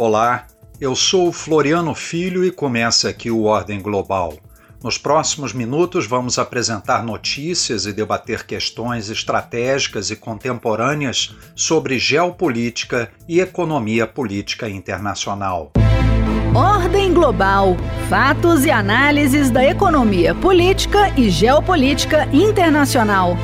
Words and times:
Olá, 0.00 0.46
eu 0.80 0.96
sou 0.96 1.30
Floriano 1.30 1.94
Filho 1.94 2.42
e 2.42 2.50
começa 2.50 3.10
aqui 3.10 3.30
o 3.30 3.42
Ordem 3.42 3.82
Global. 3.82 4.32
Nos 4.82 4.96
próximos 4.96 5.52
minutos 5.52 6.06
vamos 6.06 6.38
apresentar 6.38 7.04
notícias 7.04 7.84
e 7.84 7.92
debater 7.92 8.46
questões 8.46 9.10
estratégicas 9.10 10.10
e 10.10 10.16
contemporâneas 10.16 11.36
sobre 11.54 11.98
geopolítica 11.98 13.12
e 13.28 13.40
economia 13.40 14.06
política 14.06 14.70
internacional. 14.70 15.70
Ordem 16.54 17.12
Global. 17.12 17.76
Fatos 18.08 18.64
e 18.64 18.70
análises 18.70 19.50
da 19.50 19.62
economia 19.62 20.34
política 20.34 21.12
e 21.14 21.28
geopolítica 21.28 22.26
internacional. 22.32 23.36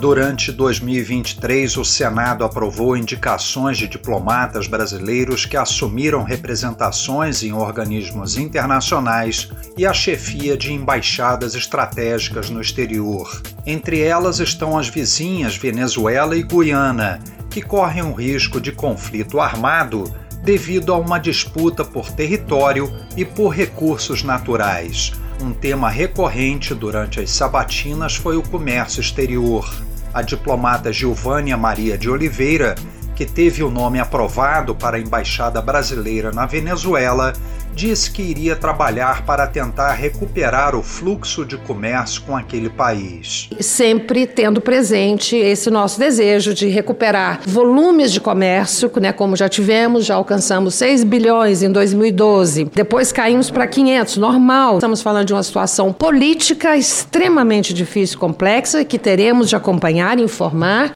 Durante 0.00 0.52
2023, 0.52 1.78
o 1.78 1.84
Senado 1.84 2.44
aprovou 2.44 2.98
indicações 2.98 3.78
de 3.78 3.88
diplomatas 3.88 4.66
brasileiros 4.66 5.46
que 5.46 5.56
assumiram 5.56 6.22
representações 6.22 7.42
em 7.42 7.52
organismos 7.52 8.36
internacionais 8.36 9.50
e 9.74 9.86
a 9.86 9.94
chefia 9.94 10.54
de 10.54 10.70
embaixadas 10.70 11.54
estratégicas 11.54 12.50
no 12.50 12.60
exterior. 12.60 13.40
Entre 13.64 14.02
elas 14.02 14.38
estão 14.38 14.76
as 14.78 14.86
vizinhas 14.86 15.56
Venezuela 15.56 16.36
e 16.36 16.42
Guiana, 16.42 17.18
que 17.48 17.62
correm 17.62 18.02
um 18.02 18.12
risco 18.12 18.60
de 18.60 18.72
conflito 18.72 19.40
armado 19.40 20.04
devido 20.44 20.92
a 20.92 20.98
uma 20.98 21.18
disputa 21.18 21.82
por 21.86 22.12
território 22.12 22.92
e 23.16 23.24
por 23.24 23.48
recursos 23.48 24.22
naturais. 24.22 25.14
Um 25.40 25.52
tema 25.52 25.88
recorrente 25.88 26.74
durante 26.74 27.18
as 27.18 27.30
sabatinas 27.30 28.14
foi 28.14 28.36
o 28.36 28.42
comércio 28.42 29.00
exterior 29.00 29.85
a 30.16 30.22
diplomata 30.22 30.90
Gilvânia 30.90 31.58
Maria 31.58 31.98
de 31.98 32.08
Oliveira, 32.08 32.74
que 33.14 33.26
teve 33.26 33.62
o 33.62 33.70
nome 33.70 34.00
aprovado 34.00 34.74
para 34.74 34.96
a 34.96 35.00
embaixada 35.00 35.60
brasileira 35.60 36.32
na 36.32 36.46
Venezuela, 36.46 37.34
disse 37.76 38.10
que 38.10 38.22
iria 38.22 38.56
trabalhar 38.56 39.26
para 39.26 39.46
tentar 39.46 39.92
recuperar 39.92 40.74
o 40.74 40.82
fluxo 40.82 41.44
de 41.44 41.58
comércio 41.58 42.22
com 42.22 42.34
aquele 42.34 42.70
país. 42.70 43.50
Sempre 43.60 44.26
tendo 44.26 44.62
presente 44.62 45.36
esse 45.36 45.70
nosso 45.70 45.98
desejo 46.00 46.54
de 46.54 46.68
recuperar 46.68 47.40
volumes 47.46 48.10
de 48.10 48.20
comércio, 48.20 48.90
né, 48.98 49.12
como 49.12 49.36
já 49.36 49.46
tivemos, 49.46 50.06
já 50.06 50.14
alcançamos 50.14 50.74
6 50.76 51.04
bilhões 51.04 51.62
em 51.62 51.70
2012, 51.70 52.70
depois 52.74 53.12
caímos 53.12 53.50
para 53.50 53.66
500, 53.66 54.16
normal. 54.16 54.76
Estamos 54.76 55.02
falando 55.02 55.26
de 55.26 55.34
uma 55.34 55.42
situação 55.42 55.92
política 55.92 56.78
extremamente 56.78 57.74
difícil 57.74 58.16
e 58.16 58.20
complexa 58.20 58.84
que 58.86 58.98
teremos 58.98 59.50
de 59.50 59.56
acompanhar 59.56 60.18
e 60.18 60.22
informar. 60.22 60.92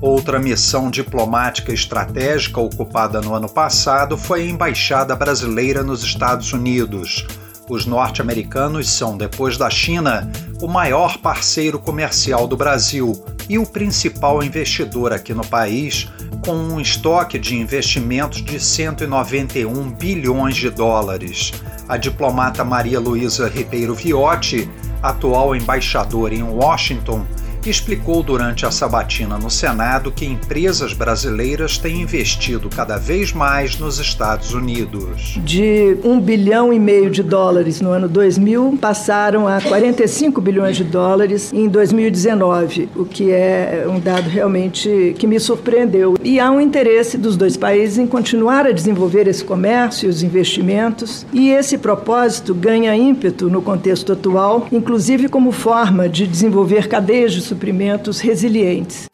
Outra 0.00 0.38
missão 0.38 0.90
diplomática 0.90 1.72
estratégica 1.72 2.60
ocupada 2.60 3.20
no 3.20 3.34
ano 3.34 3.48
passado 3.48 4.16
foi 4.16 4.42
a 4.42 4.46
Embaixada 4.46 5.16
Brasileira 5.16 5.82
nos 5.82 6.04
Estados 6.04 6.52
Unidos. 6.52 7.26
Os 7.68 7.84
norte-americanos 7.84 8.88
são, 8.88 9.16
depois 9.16 9.58
da 9.58 9.68
China, 9.68 10.30
o 10.62 10.68
maior 10.68 11.18
parceiro 11.18 11.80
comercial 11.80 12.46
do 12.46 12.56
Brasil 12.56 13.12
e 13.48 13.58
o 13.58 13.66
principal 13.66 14.40
investidor 14.40 15.12
aqui 15.12 15.34
no 15.34 15.44
país, 15.44 16.08
com 16.44 16.54
um 16.54 16.80
estoque 16.80 17.36
de 17.36 17.56
investimentos 17.56 18.42
de 18.42 18.60
191 18.60 19.90
bilhões 19.90 20.54
de 20.54 20.70
dólares. 20.70 21.52
A 21.88 21.96
diplomata 21.96 22.62
Maria 22.62 23.00
Luísa 23.00 23.48
Ribeiro 23.48 23.96
Viotti, 23.96 24.70
atual 25.02 25.56
embaixadora 25.56 26.34
em 26.34 26.42
Washington, 26.42 27.26
explicou 27.66 28.22
durante 28.22 28.66
a 28.66 28.70
sabatina 28.70 29.38
no 29.38 29.50
Senado 29.50 30.10
que 30.10 30.24
empresas 30.24 30.92
brasileiras 30.92 31.78
têm 31.78 32.02
investido 32.02 32.68
cada 32.68 32.96
vez 32.96 33.32
mais 33.32 33.78
nos 33.78 33.98
Estados 33.98 34.52
Unidos. 34.52 35.38
De 35.44 35.96
um 36.04 36.20
bilhão 36.20 36.72
e 36.72 36.78
meio 36.78 37.10
de 37.10 37.22
dólares 37.22 37.80
no 37.80 37.90
ano 37.90 38.08
2000, 38.08 38.78
passaram 38.80 39.46
a 39.48 39.60
45 39.60 40.40
bilhões 40.40 40.76
de 40.76 40.84
dólares 40.84 41.52
em 41.52 41.68
2019, 41.68 42.88
o 42.96 43.04
que 43.04 43.30
é 43.30 43.86
um 43.88 43.98
dado 43.98 44.28
realmente 44.28 45.14
que 45.18 45.26
me 45.26 45.38
surpreendeu. 45.40 46.16
E 46.22 46.38
há 46.38 46.50
um 46.50 46.60
interesse 46.60 47.16
dos 47.16 47.36
dois 47.36 47.56
países 47.56 47.98
em 47.98 48.06
continuar 48.06 48.66
a 48.66 48.72
desenvolver 48.72 49.26
esse 49.26 49.44
comércio 49.44 50.06
e 50.06 50.10
os 50.10 50.22
investimentos, 50.22 51.26
e 51.32 51.50
esse 51.50 51.78
propósito 51.78 52.54
ganha 52.54 52.96
ímpeto 52.96 53.48
no 53.48 53.62
contexto 53.62 54.12
atual, 54.12 54.66
inclusive 54.70 55.28
como 55.28 55.52
forma 55.52 56.08
de 56.08 56.26
desenvolver 56.26 56.88
cadeias 56.88 57.32
de 57.32 57.40
suprimentos 57.58 58.20
resilientes. 58.20 59.06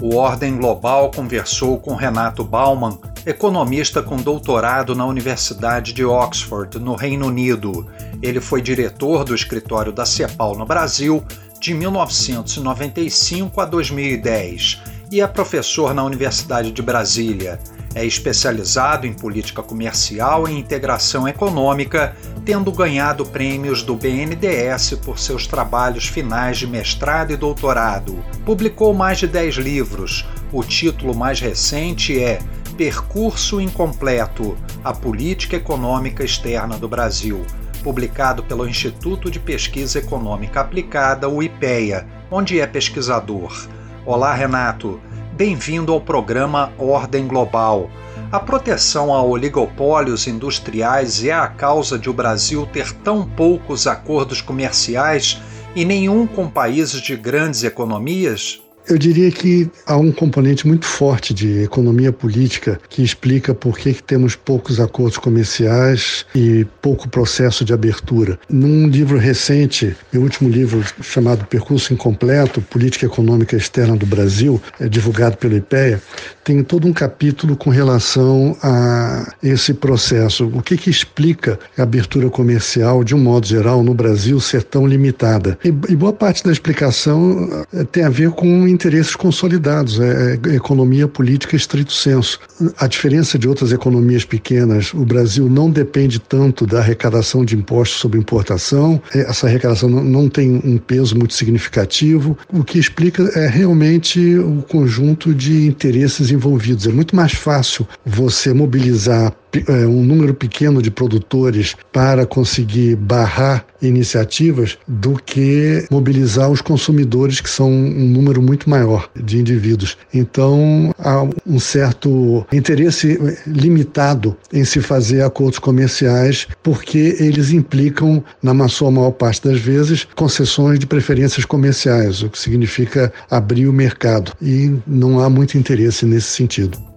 O 0.00 0.14
Ordem 0.14 0.56
Global 0.56 1.10
conversou 1.10 1.80
com 1.80 1.96
Renato 1.96 2.44
Bauman, 2.44 2.96
economista 3.26 4.00
com 4.00 4.16
doutorado 4.16 4.94
na 4.94 5.04
Universidade 5.04 5.92
de 5.92 6.04
Oxford, 6.04 6.78
no 6.78 6.94
Reino 6.94 7.26
Unido. 7.26 7.88
Ele 8.22 8.40
foi 8.40 8.62
diretor 8.62 9.24
do 9.24 9.34
escritório 9.34 9.90
da 9.90 10.06
CEPAL 10.06 10.56
no 10.56 10.64
Brasil 10.64 11.24
de 11.58 11.74
1995 11.74 13.60
a 13.60 13.64
2010 13.64 14.80
e 15.10 15.20
é 15.20 15.26
professor 15.26 15.92
na 15.92 16.04
Universidade 16.04 16.70
de 16.70 16.80
Brasília. 16.80 17.58
É 17.94 18.04
especializado 18.04 19.06
em 19.06 19.12
política 19.12 19.62
comercial 19.62 20.48
e 20.48 20.58
integração 20.58 21.26
econômica, 21.26 22.16
tendo 22.44 22.70
ganhado 22.70 23.24
prêmios 23.24 23.82
do 23.82 23.96
BNDES 23.96 24.98
por 25.04 25.18
seus 25.18 25.46
trabalhos 25.46 26.06
finais 26.06 26.58
de 26.58 26.66
mestrado 26.66 27.32
e 27.32 27.36
doutorado. 27.36 28.22
Publicou 28.44 28.92
mais 28.92 29.18
de 29.18 29.26
10 29.26 29.56
livros. 29.56 30.26
O 30.52 30.62
título 30.62 31.14
mais 31.14 31.40
recente 31.40 32.22
é 32.22 32.38
Percurso 32.76 33.60
Incompleto 33.60 34.56
A 34.84 34.92
Política 34.92 35.56
Econômica 35.56 36.22
Externa 36.22 36.76
do 36.76 36.88
Brasil, 36.88 37.44
publicado 37.82 38.42
pelo 38.44 38.68
Instituto 38.68 39.30
de 39.30 39.40
Pesquisa 39.40 39.98
Econômica 39.98 40.60
Aplicada, 40.60 41.28
o 41.28 41.42
IPEA, 41.42 42.06
onde 42.30 42.60
é 42.60 42.66
pesquisador. 42.66 43.68
Olá, 44.06 44.32
Renato. 44.32 45.00
Bem-vindo 45.38 45.92
ao 45.92 46.00
programa 46.00 46.72
Ordem 46.76 47.28
Global. 47.28 47.88
A 48.32 48.40
proteção 48.40 49.14
a 49.14 49.22
oligopólios 49.22 50.26
industriais 50.26 51.22
é 51.24 51.30
a 51.30 51.46
causa 51.46 51.96
de 51.96 52.10
o 52.10 52.12
Brasil 52.12 52.66
ter 52.66 52.92
tão 52.92 53.24
poucos 53.24 53.86
acordos 53.86 54.40
comerciais 54.40 55.40
e 55.76 55.84
nenhum 55.84 56.26
com 56.26 56.50
países 56.50 57.00
de 57.00 57.14
grandes 57.14 57.62
economias? 57.62 58.60
Eu 58.88 58.96
diria 58.96 59.30
que 59.30 59.70
há 59.86 59.98
um 59.98 60.10
componente 60.10 60.66
muito 60.66 60.86
forte 60.86 61.34
de 61.34 61.62
economia 61.62 62.10
política 62.10 62.80
que 62.88 63.02
explica 63.02 63.54
por 63.54 63.76
que, 63.76 63.92
temos 63.92 64.34
poucos 64.34 64.80
acordos 64.80 65.18
comerciais 65.18 66.24
e 66.34 66.66
pouco 66.80 67.06
processo 67.06 67.66
de 67.66 67.74
abertura. 67.74 68.38
Num 68.48 68.88
livro 68.88 69.18
recente, 69.18 69.94
meu 70.10 70.22
último 70.22 70.48
livro 70.48 70.82
chamado 71.02 71.44
Percurso 71.44 71.92
Incompleto, 71.92 72.62
Política 72.62 73.04
Econômica 73.04 73.56
Externa 73.56 73.94
do 73.94 74.06
Brasil, 74.06 74.60
é 74.80 74.88
divulgado 74.88 75.36
pelo 75.36 75.56
IPEA, 75.56 76.00
tem 76.42 76.64
todo 76.64 76.88
um 76.88 76.92
capítulo 76.94 77.54
com 77.58 77.68
relação 77.68 78.56
a 78.62 79.34
esse 79.42 79.74
processo. 79.74 80.46
O 80.46 80.62
que, 80.62 80.78
que 80.78 80.88
explica 80.88 81.58
a 81.76 81.82
abertura 81.82 82.30
comercial, 82.30 83.04
de 83.04 83.14
um 83.14 83.18
modo 83.18 83.46
geral, 83.46 83.82
no 83.82 83.92
Brasil 83.92 84.40
ser 84.40 84.62
tão 84.62 84.86
limitada? 84.86 85.58
E, 85.62 85.68
e 85.68 85.94
boa 85.94 86.12
parte 86.14 86.42
da 86.42 86.50
explicação 86.50 87.66
eh, 87.74 87.84
tem 87.92 88.02
a 88.02 88.08
ver 88.08 88.30
com 88.30 88.66
interesses 88.78 89.16
consolidados, 89.16 89.98
é, 89.98 90.38
é 90.46 90.54
economia 90.54 91.08
política 91.08 91.56
estrito 91.56 91.92
senso. 91.92 92.38
A 92.78 92.86
diferença 92.86 93.38
de 93.38 93.48
outras 93.48 93.72
economias 93.72 94.24
pequenas, 94.24 94.94
o 94.94 95.04
Brasil 95.04 95.48
não 95.48 95.68
depende 95.70 96.20
tanto 96.20 96.64
da 96.66 96.78
arrecadação 96.78 97.44
de 97.44 97.56
impostos 97.56 97.98
sobre 97.98 98.18
importação, 98.18 99.02
é, 99.14 99.20
essa 99.20 99.46
arrecadação 99.46 99.88
não, 99.88 100.28
tem 100.28 100.60
um 100.64 100.78
peso 100.78 101.16
muito 101.16 101.34
significativo, 101.34 102.38
o 102.52 102.62
que 102.62 102.78
explica 102.78 103.22
é 103.34 103.48
realmente 103.48 104.38
o 104.38 104.62
conjunto 104.62 105.34
de 105.34 105.66
interesses 105.66 106.30
envolvidos. 106.30 106.86
É 106.86 106.92
muito 106.92 107.16
mais 107.16 107.32
fácil 107.32 107.86
você 108.04 108.52
mobilizar 108.52 109.32
é, 109.66 109.86
um 109.86 110.02
número 110.04 110.34
pequeno 110.34 110.82
de 110.82 110.90
produtores 110.90 111.74
para 111.90 112.26
conseguir 112.26 112.96
barrar 112.96 113.64
iniciativas 113.80 114.76
do 114.86 115.14
que 115.14 115.86
mobilizar 115.90 116.50
os 116.50 116.60
consumidores, 116.60 117.40
que 117.40 117.48
são 117.48 117.70
um 117.70 118.08
número 118.08 118.42
muito 118.42 118.67
maior 118.68 119.10
de 119.16 119.38
indivíduos. 119.38 119.96
Então, 120.12 120.94
há 120.98 121.26
um 121.46 121.58
certo 121.58 122.46
interesse 122.52 123.18
limitado 123.46 124.36
em 124.52 124.64
se 124.64 124.80
fazer 124.80 125.22
acordos 125.22 125.58
comerciais, 125.58 126.46
porque 126.62 127.16
eles 127.18 127.50
implicam, 127.50 128.22
na 128.42 128.68
sua 128.68 128.90
maior 128.90 129.12
parte 129.12 129.46
das 129.48 129.60
vezes, 129.60 130.06
concessões 130.14 130.78
de 130.78 130.86
preferências 130.86 131.44
comerciais, 131.44 132.22
o 132.22 132.28
que 132.28 132.38
significa 132.38 133.12
abrir 133.30 133.66
o 133.66 133.72
mercado. 133.72 134.32
E 134.40 134.74
não 134.86 135.20
há 135.20 135.30
muito 135.30 135.56
interesse 135.56 136.04
nesse 136.04 136.28
sentido. 136.28 136.87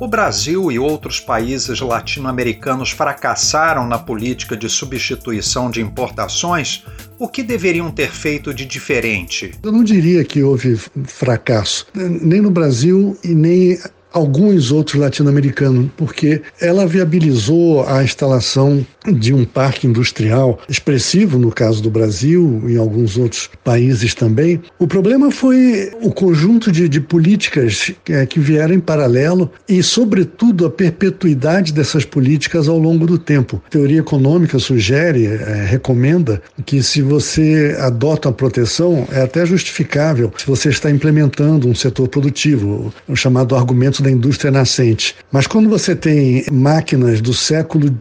O 0.00 0.08
Brasil 0.08 0.72
e 0.72 0.78
outros 0.78 1.20
países 1.20 1.78
latino-americanos 1.78 2.90
fracassaram 2.90 3.86
na 3.86 3.98
política 3.98 4.56
de 4.56 4.66
substituição 4.66 5.70
de 5.70 5.82
importações? 5.82 6.86
O 7.18 7.28
que 7.28 7.42
deveriam 7.42 7.90
ter 7.90 8.10
feito 8.10 8.54
de 8.54 8.64
diferente? 8.64 9.52
Eu 9.62 9.70
não 9.70 9.84
diria 9.84 10.24
que 10.24 10.42
houve 10.42 10.76
fracasso, 11.04 11.86
nem 11.94 12.40
no 12.40 12.50
Brasil 12.50 13.14
e 13.22 13.34
nem 13.34 13.78
alguns 14.12 14.70
outros 14.72 15.00
latino-americanos, 15.00 15.90
porque 15.96 16.42
ela 16.60 16.86
viabilizou 16.86 17.86
a 17.86 18.02
instalação 18.02 18.84
de 19.06 19.32
um 19.32 19.44
parque 19.44 19.86
industrial 19.86 20.60
expressivo, 20.68 21.38
no 21.38 21.50
caso 21.50 21.82
do 21.82 21.90
Brasil, 21.90 22.62
em 22.68 22.76
alguns 22.76 23.16
outros 23.16 23.48
países 23.64 24.14
também. 24.14 24.60
O 24.78 24.86
problema 24.86 25.30
foi 25.30 25.90
o 26.02 26.12
conjunto 26.12 26.70
de, 26.70 26.88
de 26.88 27.00
políticas 27.00 27.92
é, 28.08 28.26
que 28.26 28.38
vieram 28.38 28.74
em 28.74 28.80
paralelo 28.80 29.50
e, 29.68 29.82
sobretudo, 29.82 30.66
a 30.66 30.70
perpetuidade 30.70 31.72
dessas 31.72 32.04
políticas 32.04 32.68
ao 32.68 32.78
longo 32.78 33.06
do 33.06 33.18
tempo. 33.18 33.62
A 33.66 33.70
teoria 33.70 34.00
econômica 34.00 34.58
sugere, 34.58 35.26
é, 35.26 35.66
recomenda, 35.66 36.42
que 36.66 36.82
se 36.82 37.00
você 37.00 37.76
adota 37.80 38.28
a 38.28 38.32
proteção, 38.32 39.06
é 39.12 39.22
até 39.22 39.46
justificável 39.46 40.30
se 40.36 40.46
você 40.46 40.68
está 40.68 40.90
implementando 40.90 41.68
um 41.68 41.74
setor 41.74 42.08
produtivo, 42.08 42.92
o 43.08 43.16
chamado 43.16 43.54
argumento 43.54 43.99
da 44.02 44.10
indústria 44.10 44.50
nascente. 44.50 45.14
Mas 45.32 45.46
quando 45.46 45.68
você 45.68 45.94
tem 45.94 46.44
máquinas 46.50 47.20
do 47.20 47.34
século 47.34 47.94